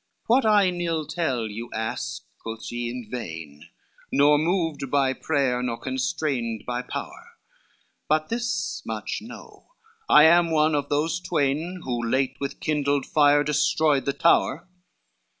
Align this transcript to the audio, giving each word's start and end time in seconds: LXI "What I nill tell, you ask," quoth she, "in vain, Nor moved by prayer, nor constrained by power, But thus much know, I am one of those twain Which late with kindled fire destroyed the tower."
LXI 0.01 0.23
"What 0.25 0.45
I 0.47 0.69
nill 0.71 1.05
tell, 1.05 1.45
you 1.47 1.69
ask," 1.75 2.23
quoth 2.39 2.65
she, 2.65 2.89
"in 2.89 3.07
vain, 3.11 3.67
Nor 4.11 4.39
moved 4.39 4.89
by 4.89 5.13
prayer, 5.13 5.61
nor 5.61 5.77
constrained 5.77 6.63
by 6.65 6.81
power, 6.81 7.33
But 8.09 8.29
thus 8.29 8.81
much 8.83 9.21
know, 9.21 9.67
I 10.09 10.23
am 10.23 10.49
one 10.49 10.73
of 10.73 10.89
those 10.89 11.19
twain 11.19 11.81
Which 11.85 12.09
late 12.11 12.37
with 12.39 12.59
kindled 12.59 13.05
fire 13.05 13.43
destroyed 13.43 14.05
the 14.05 14.13
tower." 14.13 14.67